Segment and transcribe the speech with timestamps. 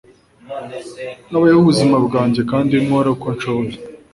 [1.29, 3.75] Nabayeho ubuzima bwanjye kandi nkora uko nshoboye